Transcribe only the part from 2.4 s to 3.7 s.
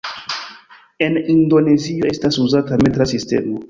uzata metra sistemo.